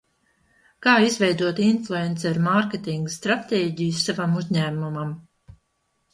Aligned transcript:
Kā 0.85 0.93
izveidot 1.07 1.61
influenceru 1.65 2.41
mārketinga 2.47 3.13
stratēģiju 3.17 4.01
savam 4.07 4.35
uzņēmumam? 4.43 5.15